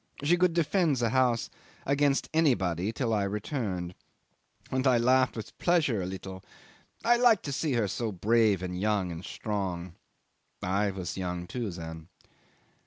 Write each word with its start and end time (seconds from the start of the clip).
She 0.23 0.35
could 0.35 0.53
defend 0.55 0.95
the 0.95 1.11
house 1.11 1.51
against 1.85 2.27
anybody 2.33 2.91
till 2.91 3.13
I 3.13 3.21
returned. 3.21 3.93
And 4.71 4.87
I 4.87 4.97
laughed 4.97 5.35
with 5.37 5.55
pleasure 5.59 6.01
a 6.01 6.07
little. 6.07 6.43
I 7.05 7.17
liked 7.17 7.45
to 7.45 7.51
see 7.53 7.73
her 7.73 7.87
so 7.87 8.11
brave 8.11 8.63
and 8.63 8.75
young 8.81 9.11
and 9.11 9.23
strong. 9.23 9.93
I 10.63 10.89
too 10.89 10.95
was 10.97 11.17
young 11.17 11.45
then. 11.45 12.07